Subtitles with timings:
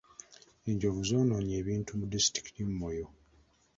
[0.69, 3.05] Enjovu zoonoonye ebintu mu disitulikiti y'e Moyo.